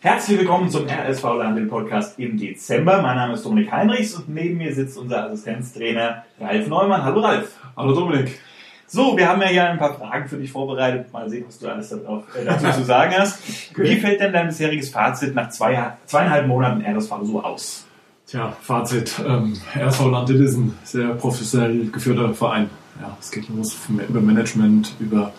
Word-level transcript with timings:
Herzlich 0.00 0.38
willkommen 0.38 0.68
zum 0.70 0.86
RSV 0.86 1.24
Landel 1.24 1.66
Podcast 1.66 2.18
im 2.18 2.36
Dezember. 2.36 3.00
Mein 3.00 3.16
Name 3.16 3.32
ist 3.32 3.46
Dominik 3.46 3.72
Heinrichs 3.72 4.14
und 4.14 4.28
neben 4.28 4.58
mir 4.58 4.74
sitzt 4.74 4.98
unser 4.98 5.24
Assistenztrainer 5.24 6.24
Ralf 6.38 6.68
Neumann. 6.68 7.02
Hallo 7.02 7.20
Ralf. 7.20 7.56
Hallo 7.76 7.94
Dominik. 7.94 8.38
So, 8.86 9.16
wir 9.16 9.26
haben 9.26 9.40
ja 9.40 9.48
hier 9.48 9.70
ein 9.70 9.78
paar 9.78 9.94
Fragen 9.94 10.28
für 10.28 10.36
dich 10.36 10.52
vorbereitet. 10.52 11.10
Mal 11.12 11.30
sehen, 11.30 11.44
was 11.46 11.58
du 11.58 11.68
alles 11.68 11.88
darauf, 11.88 12.24
äh, 12.36 12.44
dazu 12.44 12.70
zu 12.72 12.84
sagen 12.84 13.14
hast. 13.18 13.38
Wie 13.76 13.96
fällt 13.96 14.20
denn 14.20 14.34
dein 14.34 14.48
bisheriges 14.48 14.90
Fazit 14.90 15.34
nach 15.34 15.48
zwei, 15.48 15.96
zweieinhalb 16.04 16.46
Monaten 16.46 16.84
RSV 16.84 17.12
so 17.22 17.42
aus? 17.42 17.86
Tja, 18.26 18.54
Fazit. 18.60 19.14
Ähm, 19.26 19.58
RSV 19.74 20.10
Landil 20.10 20.44
ist 20.44 20.56
ein 20.56 20.78
sehr 20.84 21.14
professionell 21.14 21.90
geführter 21.90 22.34
Verein. 22.34 22.68
Ja, 23.00 23.16
es 23.18 23.30
geht 23.30 23.48
los 23.48 23.76
über 24.08 24.20
Management, 24.20 24.94
über 25.00 25.32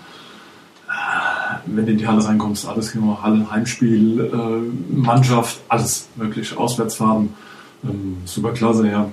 wenn 1.68 1.86
du 1.86 1.92
in 1.92 1.98
die 1.98 2.08
Halle 2.08 2.24
reinkommst, 2.26 2.68
alles 2.68 2.92
genau, 2.92 3.20
Halle, 3.22 3.50
Heimspiel, 3.50 4.20
äh, 4.20 4.96
Mannschaft, 4.96 5.60
alles 5.68 6.08
wirklich, 6.16 6.56
Auswärtsfahren, 6.56 7.34
ähm, 7.84 8.18
super 8.25 8.54
klasse, 8.54 8.89
ja. 8.89 9.10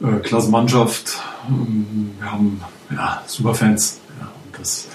Äh, 0.00 0.20
klasse 0.20 0.50
Mannschaft, 0.50 1.18
ähm, 1.48 2.10
wir 2.18 2.32
haben 2.32 2.60
ja, 2.90 3.22
super 3.26 3.54
Fans, 3.54 4.00
ja, 4.20 4.26
und 4.26 4.58
das 4.58 4.88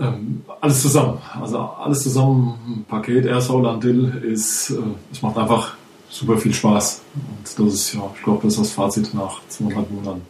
ähm, 0.00 0.42
alles 0.60 0.82
zusammen, 0.82 1.18
also 1.40 1.58
alles 1.58 2.02
zusammen, 2.02 2.84
Paket, 2.88 3.26
RSV 3.26 3.50
Landil 3.62 4.22
ist, 4.24 4.70
äh, 4.70 4.76
es 5.12 5.22
macht 5.22 5.36
einfach 5.38 5.74
super 6.08 6.38
viel 6.38 6.54
Spaß 6.54 7.02
und 7.14 7.66
das 7.66 7.74
ist, 7.74 7.94
ja, 7.94 8.10
ich 8.14 8.22
glaube, 8.22 8.42
das 8.42 8.54
ist 8.54 8.60
das 8.60 8.70
Fazit 8.72 9.14
nach 9.14 9.40
zweieinhalb 9.48 9.90
Monaten. 9.90 10.22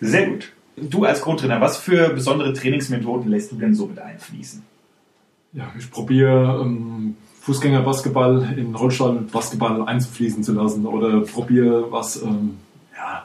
Sehr 0.00 0.30
gut. 0.30 0.52
Du 0.90 1.04
als 1.04 1.20
Co-Trainer, 1.20 1.60
was 1.60 1.76
für 1.76 2.10
besondere 2.10 2.52
Trainingsmethoden 2.52 3.30
lässt 3.30 3.52
du 3.52 3.56
denn 3.56 3.74
so 3.74 3.86
mit 3.86 3.98
einfließen? 3.98 4.62
Ja, 5.52 5.72
ich 5.78 5.90
probiere 5.90 6.60
ähm, 6.62 7.16
Fußgängerbasketball 7.40 8.54
in 8.56 8.74
Rollstuhlbasketball 8.74 9.82
einzufließen 9.82 10.42
zu 10.42 10.52
lassen 10.52 10.86
oder 10.86 11.20
probiere 11.20 11.90
was, 11.90 12.22
ähm, 12.22 12.58
ja, 12.94 13.24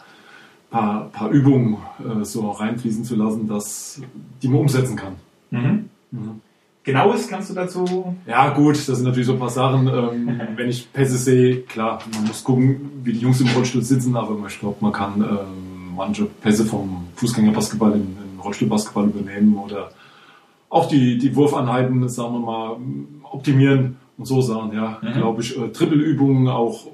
paar, 0.69 1.09
paar 1.09 1.29
Übungen 1.29 1.77
äh, 1.99 2.23
so 2.23 2.49
reinfließen 2.49 3.03
zu 3.03 3.15
lassen, 3.15 3.47
dass 3.47 4.01
die 4.41 4.47
man 4.47 4.61
umsetzen 4.61 4.95
kann. 4.95 5.15
Mhm. 5.51 5.89
Mhm. 6.11 6.41
Genaues 6.83 7.27
kannst 7.29 7.49
du 7.49 7.53
dazu? 7.53 8.15
Ja, 8.27 8.49
gut, 8.49 8.75
das 8.75 8.85
sind 8.85 9.03
natürlich 9.03 9.27
so 9.27 9.33
ein 9.33 9.39
paar 9.39 9.49
Sachen. 9.49 9.87
Ähm, 9.87 10.41
wenn 10.55 10.69
ich 10.69 10.91
Pässe 10.91 11.17
sehe, 11.17 11.61
klar, 11.61 11.99
man 12.13 12.25
muss 12.27 12.43
gucken, 12.43 12.91
wie 13.03 13.13
die 13.13 13.19
Jungs 13.19 13.39
im 13.41 13.47
Rollstuhl 13.47 13.83
sitzen, 13.83 14.15
aber 14.15 14.37
ich 14.47 14.59
glaube, 14.59 14.77
man 14.81 14.91
kann 14.91 15.21
ähm, 15.21 15.95
manche 15.95 16.25
Pässe 16.25 16.65
vom 16.65 17.02
Fußgängerbasketball 17.23 17.93
in, 17.93 18.01
in 18.01 18.39
Rollstuhlbasketball 18.43 19.05
übernehmen 19.05 19.57
oder 19.57 19.91
auch 20.69 20.87
die, 20.87 21.17
die 21.17 21.33
Wurfanheiten, 21.35 22.07
sagen 22.09 22.33
wir 22.33 22.39
mal, 22.39 22.77
optimieren 23.31 23.97
und 24.17 24.25
so 24.25 24.41
sagen, 24.41 24.73
ja, 24.73 24.99
mhm. 25.01 25.13
glaube 25.13 25.41
ich, 25.41 25.57
äh, 25.57 25.69
Trippelübungen 25.69 26.49
auch, 26.49 26.87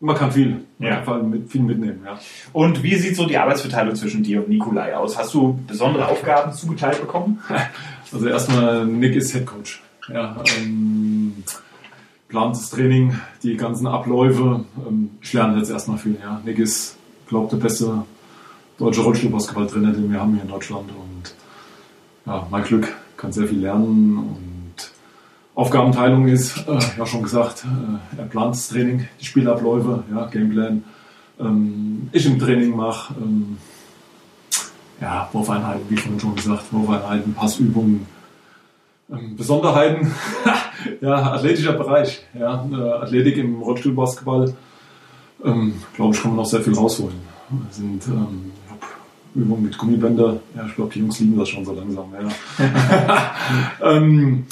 man 0.00 0.16
kann 0.16 0.32
viel, 0.32 0.64
ja. 0.78 0.96
kann 1.00 1.30
mit, 1.30 1.50
viel 1.50 1.62
mitnehmen, 1.62 2.02
ja. 2.04 2.18
Und 2.52 2.82
wie 2.82 2.96
sieht 2.96 3.16
so 3.16 3.24
die 3.24 3.38
Arbeitsverteilung 3.38 3.94
zwischen 3.94 4.22
dir 4.22 4.40
und 4.40 4.48
Nikolai 4.48 4.94
aus? 4.94 5.16
Hast 5.16 5.32
du 5.32 5.58
besondere 5.66 6.08
Aufgaben 6.08 6.52
zugeteilt 6.52 7.00
bekommen? 7.00 7.40
Also 8.14 8.28
erstmal, 8.28 8.84
Nick 8.84 9.16
ist 9.16 9.32
Head 9.32 9.46
Coach, 9.46 9.82
ja, 10.12 10.36
ähm, 10.58 11.32
plant 12.28 12.54
das 12.54 12.68
Training, 12.68 13.14
die 13.42 13.56
ganzen 13.56 13.86
Abläufe, 13.86 14.66
ähm, 14.86 15.12
ich 15.22 15.32
lerne 15.32 15.56
jetzt 15.56 15.70
erstmal 15.70 15.96
viel, 15.96 16.18
ja. 16.22 16.38
Nick 16.44 16.58
ist 16.58 16.98
glaube, 17.32 17.56
der 17.56 17.62
beste 17.62 18.04
deutsche 18.82 19.02
Rollstuhlbasketballtrainer, 19.02 19.92
den 19.92 20.10
wir 20.10 20.20
haben 20.20 20.34
hier 20.34 20.42
in 20.42 20.48
Deutschland. 20.48 20.90
Und 20.90 21.34
ja, 22.26 22.46
mein 22.50 22.64
Glück, 22.64 22.92
kann 23.16 23.32
sehr 23.32 23.46
viel 23.46 23.60
lernen. 23.60 24.18
Und 24.18 24.92
Aufgabenteilung 25.54 26.26
ist, 26.26 26.66
äh, 26.66 26.78
ja 26.98 27.06
schon 27.06 27.22
gesagt, 27.22 27.64
äh, 27.64 28.18
er 28.18 28.24
plant 28.24 28.56
das 28.56 28.68
Training, 28.68 29.06
die 29.20 29.24
Spielabläufe, 29.24 30.02
ja, 30.12 30.26
Gameplan. 30.26 30.82
Ähm, 31.38 32.08
ich 32.10 32.26
im 32.26 32.38
Training 32.40 32.74
mache 32.74 33.14
ähm, 33.20 33.58
ja, 35.00 35.28
Wurfeinheiten, 35.32 35.82
wie 35.88 35.96
schon 35.96 36.18
schon 36.18 36.34
gesagt, 36.34 36.72
Wurfeinheiten, 36.72 37.34
Passübungen, 37.34 38.06
ähm, 39.10 39.36
Besonderheiten, 39.36 40.12
ja, 41.00 41.32
athletischer 41.32 41.74
Bereich, 41.74 42.24
ja, 42.34 42.66
äh, 42.72 42.92
Athletik 43.04 43.36
im 43.36 43.62
Rollstuhlbasketball 43.62 44.54
ähm, 45.44 45.74
glaube 45.94 46.14
ich, 46.14 46.20
kann 46.20 46.32
man 46.32 46.38
noch 46.38 46.46
sehr 46.46 46.60
viel 46.60 46.74
rausholen. 46.74 47.16
Wir 47.50 47.72
sind 47.72 48.06
ähm, 48.08 48.52
Übungen 49.34 49.64
mit 49.64 49.78
Gummibänder. 49.78 50.40
Ja, 50.54 50.66
ich 50.66 50.74
glaube, 50.74 50.92
die 50.92 51.00
Jungs 51.00 51.18
lieben 51.20 51.38
das 51.38 51.48
schon 51.48 51.64
so 51.64 51.72
langsam. 51.72 52.12
Ja. 52.12 53.34
ähm, 53.96 54.44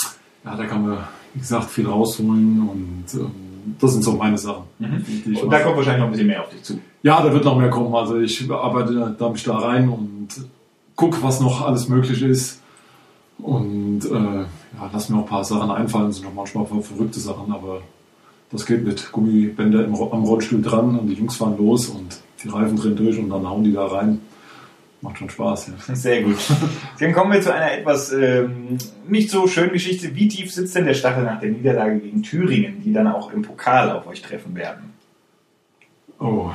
ja, 0.44 0.56
da 0.56 0.66
kann 0.66 0.86
man, 0.86 0.98
wie 1.34 1.40
gesagt, 1.40 1.70
viel 1.70 1.86
rausholen 1.86 2.68
und 2.68 3.04
ähm, 3.14 3.30
das 3.78 3.92
sind 3.92 4.02
so 4.02 4.12
meine 4.12 4.38
Sachen. 4.38 4.64
Mhm. 4.78 5.04
Die, 5.06 5.22
die 5.22 5.40
und 5.40 5.50
da 5.50 5.60
kommt 5.60 5.76
wahrscheinlich 5.76 6.00
noch 6.00 6.06
ein 6.06 6.12
bisschen 6.12 6.26
mehr 6.26 6.42
auf 6.42 6.48
dich 6.48 6.62
zu. 6.62 6.78
Ja, 7.02 7.22
da 7.22 7.32
wird 7.32 7.44
noch 7.44 7.58
mehr 7.58 7.70
kommen. 7.70 7.94
Also 7.94 8.18
ich 8.18 8.50
arbeite 8.50 9.16
da 9.18 9.28
mich 9.28 9.42
da 9.44 9.58
rein 9.58 9.88
und 9.88 10.28
gucke, 10.96 11.22
was 11.22 11.40
noch 11.40 11.66
alles 11.66 11.88
möglich 11.88 12.22
ist. 12.22 12.60
Und 13.38 14.04
äh, 14.04 14.10
ja, 14.10 14.90
lass 14.92 15.08
mir 15.08 15.18
auch 15.18 15.22
ein 15.22 15.28
paar 15.28 15.44
Sachen 15.44 15.70
einfallen. 15.70 16.08
Das 16.08 16.16
sind 16.16 16.26
noch 16.26 16.34
manchmal 16.34 16.66
verrückte 16.66 17.20
Sachen, 17.20 17.52
aber 17.52 17.82
das 18.50 18.66
geht 18.66 18.84
mit 18.84 19.12
Gummibänder 19.12 19.84
im, 19.84 19.94
am 19.94 20.24
Rollstuhl 20.24 20.60
dran 20.60 20.98
und 20.98 21.06
die 21.06 21.14
Jungs 21.14 21.36
fahren 21.36 21.56
los 21.56 21.88
und 21.88 22.20
die 22.42 22.48
Reifen 22.48 22.76
drehen 22.76 22.96
durch 22.96 23.18
und 23.18 23.30
dann 23.30 23.48
hauen 23.48 23.64
die 23.64 23.72
da 23.72 23.86
rein. 23.86 24.20
Macht 25.02 25.18
schon 25.18 25.30
Spaß. 25.30 25.72
Ja. 25.88 25.94
Sehr 25.94 26.22
gut. 26.22 26.36
Dann 26.98 27.12
kommen 27.12 27.32
wir 27.32 27.40
zu 27.40 27.52
einer 27.54 27.72
etwas 27.72 28.12
ähm, 28.12 28.76
nicht 29.08 29.30
so 29.30 29.46
schönen 29.46 29.72
Geschichte. 29.72 30.14
Wie 30.14 30.28
tief 30.28 30.52
sitzt 30.52 30.74
denn 30.74 30.84
der 30.84 30.94
Stachel 30.94 31.24
nach 31.24 31.40
der 31.40 31.50
Niederlage 31.50 32.00
gegen 32.00 32.22
Thüringen, 32.22 32.82
die 32.82 32.92
dann 32.92 33.06
auch 33.06 33.32
im 33.32 33.42
Pokal 33.42 33.90
auf 33.90 34.06
euch 34.06 34.20
treffen 34.20 34.54
werden? 34.54 34.92
Oh, 36.18 36.50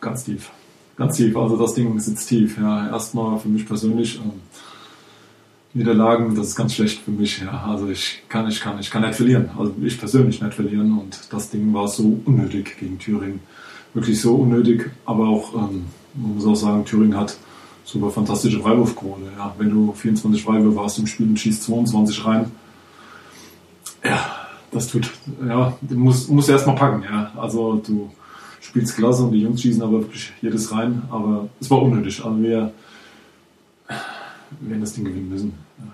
ganz 0.00 0.24
tief. 0.24 0.50
Ganz 0.96 1.16
tief. 1.16 1.36
Also 1.36 1.58
das 1.58 1.74
Ding 1.74 1.98
sitzt 1.98 2.28
tief. 2.28 2.56
Ja, 2.56 2.88
erstmal 2.88 3.38
für 3.38 3.48
mich 3.48 3.66
persönlich. 3.66 4.16
Ähm, 4.16 4.40
Niederlagen, 5.74 6.36
das 6.36 6.48
ist 6.48 6.56
ganz 6.56 6.74
schlecht 6.74 7.00
für 7.00 7.10
mich. 7.10 7.42
Ja. 7.42 7.64
Also 7.68 7.88
ich 7.88 8.22
kann, 8.28 8.48
ich 8.48 8.60
kann, 8.60 8.78
ich 8.78 8.90
kann 8.90 9.02
nicht 9.02 9.16
verlieren. 9.16 9.50
Also 9.58 9.74
ich 9.82 9.98
persönlich 9.98 10.40
nicht 10.40 10.54
verlieren. 10.54 10.98
Und 10.98 11.32
das 11.32 11.50
Ding 11.50 11.74
war 11.74 11.88
so 11.88 12.18
unnötig 12.24 12.78
gegen 12.78 12.98
Thüringen. 12.98 13.40
Wirklich 13.92 14.20
so 14.20 14.36
unnötig. 14.36 14.90
Aber 15.04 15.28
auch, 15.28 15.52
ähm, 15.54 15.84
man 16.14 16.34
muss 16.36 16.46
auch 16.46 16.54
sagen, 16.54 16.84
Thüringen 16.86 17.18
hat 17.18 17.36
super 17.84 18.10
fantastische 18.10 18.60
Freiwurfquote. 18.60 19.22
Ja. 19.36 19.54
Wenn 19.58 19.70
du 19.70 19.92
24 19.92 20.42
Freiwürfe 20.42 20.80
hast 20.80 20.98
im 20.98 21.06
Spiel 21.06 21.28
und 21.28 21.38
schießt 21.38 21.62
22 21.64 22.24
rein, 22.24 22.50
ja, 24.02 24.20
das 24.70 24.88
tut, 24.88 25.10
ja, 25.46 25.76
du 25.80 25.94
musst, 25.94 26.30
musst 26.30 26.48
erst 26.48 26.66
mal 26.66 26.74
packen. 26.74 27.04
Ja. 27.04 27.32
Also 27.36 27.76
du 27.76 28.10
spielst 28.60 28.96
klasse 28.96 29.24
und 29.24 29.32
die 29.32 29.42
Jungs 29.42 29.62
schießen 29.62 29.82
aber 29.82 30.00
wirklich 30.00 30.32
jedes 30.42 30.72
rein. 30.72 31.02
Aber 31.10 31.48
es 31.60 31.70
war 31.70 31.82
unnötig. 31.82 32.24
Also 32.24 32.42
wir, 32.42 32.72
werden 34.60 34.80
das 34.80 34.94
Ding 34.94 35.04
gewinnen 35.04 35.28
müssen. 35.28 35.54
Ja. 35.78 35.84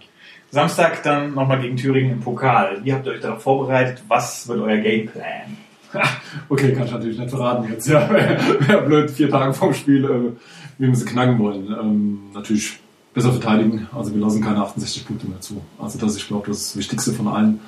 Samstag 0.51 1.03
dann 1.03 1.35
nochmal 1.35 1.61
gegen 1.61 1.77
Thüringen 1.77 2.13
im 2.13 2.21
Pokal. 2.21 2.85
Wie 2.85 2.93
habt 2.93 3.07
ihr 3.07 3.13
euch 3.13 3.21
darauf 3.21 3.43
vorbereitet? 3.43 4.03
Was 4.09 4.49
wird 4.49 4.61
euer 4.61 4.79
Gameplan? 4.79 5.57
okay, 6.49 6.73
kann 6.73 6.87
ich 6.87 6.93
natürlich 6.93 7.19
nicht 7.19 7.31
verraten 7.31 7.69
jetzt. 7.71 7.89
Ja, 7.89 8.09
wäre 8.11 8.83
blöd, 8.83 9.11
vier 9.11 9.31
Tage 9.31 9.53
vorm 9.53 9.75
Spiel, 9.75 10.05
äh, 10.05 10.33
wie 10.79 10.87
wir 10.87 10.95
sie 10.95 11.05
knacken 11.05 11.39
wollen. 11.39 11.67
Ähm, 11.67 12.21
natürlich 12.35 12.79
besser 13.15 13.33
verteidigen. 13.33 13.89
Also 13.93 14.15
wir 14.15 14.21
lassen 14.21 14.43
keine 14.43 14.59
68 14.59 15.07
Punkte 15.07 15.27
mehr 15.27 15.41
zu. 15.41 15.61
Also 15.79 15.99
das, 15.99 16.17
ich 16.17 16.27
glaube, 16.27 16.49
das 16.49 16.59
ist 16.59 16.71
das 16.71 16.77
Wichtigste 16.77 17.13
von 17.13 17.29
allen. 17.29 17.61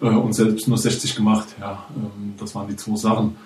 Äh, 0.00 0.06
und 0.06 0.32
selbst 0.32 0.68
nur 0.68 0.78
60 0.78 1.16
gemacht. 1.16 1.48
Ja, 1.60 1.84
ähm, 1.96 2.34
das 2.38 2.54
waren 2.54 2.68
die 2.68 2.76
zwei 2.76 2.96
Sachen. 2.96 3.36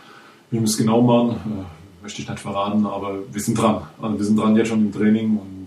Wie 0.50 0.58
wir 0.58 0.64
es 0.64 0.76
genau 0.76 1.02
machen, 1.02 1.36
äh, 1.36 2.02
möchte 2.02 2.22
ich 2.22 2.28
nicht 2.28 2.40
verraten, 2.40 2.86
aber 2.86 3.18
wir 3.30 3.40
sind 3.40 3.58
dran. 3.58 3.82
Also 4.00 4.18
wir 4.18 4.24
sind 4.24 4.38
dran 4.38 4.56
jetzt 4.56 4.68
schon 4.68 4.80
im 4.80 4.92
Training 4.92 5.38
und 5.38 5.66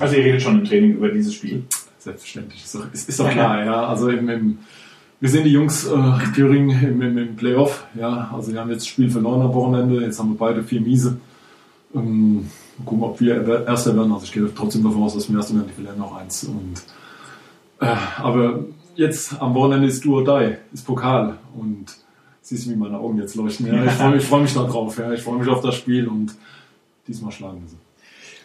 also 0.00 0.16
ihr 0.16 0.24
redet 0.24 0.42
schon 0.42 0.60
im 0.60 0.64
Training 0.64 0.92
über 0.94 1.08
dieses 1.08 1.34
Spiel? 1.34 1.64
Selbstverständlich, 1.98 2.64
ist 2.64 2.74
doch, 2.74 2.92
ist, 2.92 3.08
ist 3.08 3.20
doch 3.20 3.30
klar, 3.30 3.64
ja. 3.64 3.86
Also 3.86 4.08
im, 4.08 4.28
im, 4.28 4.58
wir 5.22 5.28
sehen 5.28 5.44
die 5.44 5.52
Jungs 5.52 5.86
äh, 5.86 6.32
Thüringen 6.34 6.70
im, 6.82 7.00
im, 7.00 7.16
im, 7.16 7.36
Playoff, 7.36 7.86
ja. 7.94 8.28
Also 8.34 8.52
wir 8.52 8.58
haben 8.58 8.70
jetzt 8.70 8.80
das 8.80 8.88
Spiel 8.88 9.08
verloren 9.08 9.40
am 9.40 9.54
Wochenende, 9.54 10.00
jetzt 10.04 10.18
haben 10.18 10.30
wir 10.30 10.36
beide 10.36 10.64
vier 10.64 10.80
Miese. 10.80 11.16
Ähm, 11.94 12.50
gucken, 12.84 13.04
ob 13.04 13.20
wir 13.20 13.64
Erster 13.64 13.94
werden. 13.94 14.12
Also 14.12 14.24
ich 14.24 14.32
gehe 14.32 14.52
trotzdem 14.52 14.82
davon 14.82 15.04
aus, 15.04 15.14
dass 15.14 15.30
wir 15.30 15.36
Erster 15.36 15.54
werden, 15.54 15.68
die 15.68 15.74
verlieren 15.74 15.98
noch 15.98 16.16
eins. 16.16 16.42
Und, 16.42 16.74
äh, 17.80 17.94
aber 18.18 18.64
jetzt 18.96 19.40
am 19.40 19.54
Wochenende 19.54 19.86
ist 19.86 20.04
Do 20.04 20.16
or 20.16 20.24
Die, 20.24 20.56
ist 20.72 20.84
Pokal 20.84 21.38
und 21.56 21.84
siehst 22.40 22.66
du, 22.66 22.70
wie 22.70 22.76
meine 22.76 22.98
Augen 22.98 23.18
jetzt 23.18 23.36
leuchten. 23.36 23.68
Ja. 23.68 23.84
Ich 23.84 23.92
freue 23.92 24.10
mich, 24.16 24.24
freu 24.24 24.40
mich 24.40 24.54
darauf, 24.54 24.98
ja. 24.98 25.12
ich 25.12 25.22
freue 25.22 25.38
mich 25.38 25.46
auf 25.46 25.60
das 25.60 25.76
Spiel 25.76 26.08
und 26.08 26.34
diesmal 27.06 27.30
schlagen 27.30 27.62
wir 27.62 27.68
sie. 27.68 27.76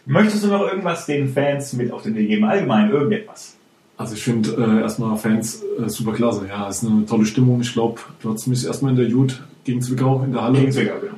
Möchtest 0.06 0.44
du 0.44 0.50
noch 0.50 0.62
irgendwas 0.62 1.08
den 1.08 1.28
Fans 1.28 1.74
mit 1.74 1.92
auf 1.92 2.04
den 2.04 2.14
Weg 2.14 2.28
geben? 2.28 2.46
Allgemein 2.46 2.92
irgendetwas? 2.92 3.57
Also 3.98 4.14
ich 4.14 4.24
finde 4.24 4.52
äh, 4.52 4.82
erstmal 4.82 5.18
Fans 5.18 5.64
äh, 5.64 5.90
super 5.90 6.14
klasse. 6.14 6.46
Ja, 6.48 6.70
es 6.70 6.84
ist 6.84 6.90
eine 6.90 7.06
tolle 7.06 7.26
Stimmung. 7.26 7.60
Ich 7.62 7.74
glaube, 7.74 8.00
du 8.22 8.30
hattest 8.30 8.48
mich 8.48 8.66
erstmal 8.66 8.92
in 8.92 8.98
der 8.98 9.08
Jut 9.08 9.42
gegen 9.64 9.82
Zwickau 9.82 10.24
in 10.24 10.32
der 10.32 10.44
Halle. 10.44 10.60
Gegen 10.60 10.72
Zwickau, 10.72 11.00
genau. 11.02 11.14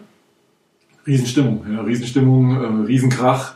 Riesenstimmung, 1.06 1.66
ja, 1.72 1.82
Riesenstimmung, 1.82 2.56
äh, 2.56 2.86
Riesenkrach. 2.88 3.56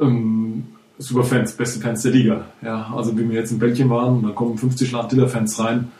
Ähm, 0.00 0.64
super 0.98 1.24
Fans, 1.24 1.52
beste 1.52 1.80
Fans 1.80 2.02
der 2.02 2.12
Liga. 2.12 2.44
Ja, 2.62 2.92
also 2.94 3.16
wie 3.18 3.28
wir 3.28 3.40
jetzt 3.40 3.50
in 3.50 3.58
Belgien 3.58 3.90
waren, 3.90 4.22
da 4.22 4.30
kommen 4.30 4.56
50 4.56 4.92
Landiller-Fans 4.92 5.58
rein. 5.58 5.90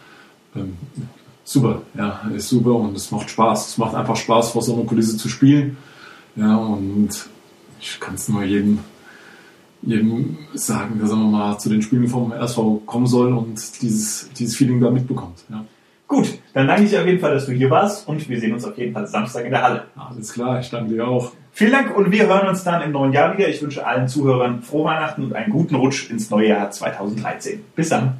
ähm, 0.54 0.74
super, 1.44 1.82
ja, 1.94 2.20
ist 2.34 2.48
super 2.48 2.74
und 2.74 2.96
es 2.96 3.10
macht 3.10 3.30
Spaß. 3.30 3.68
Es 3.68 3.78
macht 3.78 3.94
einfach 3.94 4.16
Spaß, 4.16 4.50
vor 4.52 4.62
so 4.62 4.74
einer 4.74 4.84
Kulisse 4.84 5.16
zu 5.16 5.28
spielen. 5.28 5.76
Ja, 6.36 6.56
und 6.56 7.10
ich 7.80 7.98
kann 7.98 8.14
es 8.14 8.28
nur 8.28 8.44
jedem, 8.44 8.78
jedem 9.82 10.38
sagen, 10.54 11.00
sagen 11.06 11.22
wir 11.22 11.30
mal 11.30 11.58
zu 11.58 11.68
den 11.68 11.82
Spielen 11.82 12.08
vom 12.08 12.32
RSV 12.32 12.58
kommen 12.86 13.06
soll 13.06 13.32
und 13.32 13.82
dieses, 13.82 14.30
dieses 14.32 14.56
Feeling 14.56 14.80
da 14.80 14.90
mitbekommt. 14.90 15.44
Ja. 15.48 15.64
Gut, 16.06 16.38
dann 16.54 16.66
danke 16.66 16.82
ich 16.82 16.90
dir 16.90 17.00
auf 17.00 17.06
jeden 17.06 17.20
Fall, 17.20 17.34
dass 17.34 17.46
du 17.46 17.52
hier 17.52 17.70
warst 17.70 18.08
und 18.08 18.28
wir 18.28 18.40
sehen 18.40 18.52
uns 18.52 18.64
auf 18.64 18.76
jeden 18.76 18.92
Fall 18.92 19.06
Samstag 19.06 19.44
in 19.44 19.52
der 19.52 19.62
Halle. 19.62 19.84
Alles 19.94 20.32
klar, 20.32 20.58
ich 20.58 20.68
danke 20.68 20.92
dir 20.92 21.06
auch. 21.06 21.32
Vielen 21.52 21.72
Dank 21.72 21.96
und 21.96 22.10
wir 22.10 22.26
hören 22.26 22.48
uns 22.48 22.64
dann 22.64 22.82
im 22.82 22.92
neuen 22.92 23.12
Jahr 23.12 23.36
wieder. 23.36 23.48
Ich 23.48 23.62
wünsche 23.62 23.86
allen 23.86 24.08
Zuhörern 24.08 24.62
frohe 24.62 24.86
Weihnachten 24.86 25.22
und 25.22 25.34
einen 25.34 25.52
guten 25.52 25.76
Rutsch 25.76 26.10
ins 26.10 26.30
neue 26.30 26.48
Jahr 26.48 26.70
2013. 26.70 27.62
Bis 27.76 27.90
dann. 27.90 28.18